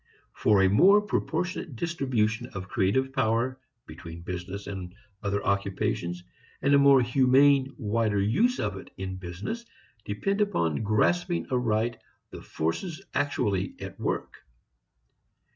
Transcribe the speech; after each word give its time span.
For 0.33 0.63
a 0.63 0.67
more 0.67 0.99
proportionate 0.99 1.75
distribution 1.75 2.47
of 2.55 2.67
creative 2.67 3.13
power 3.13 3.59
between 3.85 4.21
business 4.23 4.65
and 4.65 4.95
other 5.21 5.45
occupations, 5.45 6.23
and 6.63 6.73
a 6.73 6.79
more 6.79 7.01
humane, 7.03 7.75
wider 7.77 8.19
use 8.19 8.59
of 8.59 8.77
it 8.77 8.89
in 8.97 9.17
business 9.17 9.63
depend 10.03 10.41
upon 10.41 10.81
grasping 10.81 11.45
aright 11.51 11.97
the 12.31 12.41
forces 12.41 13.03
actually 13.13 13.75
at 13.79 13.99
work. 13.99 14.43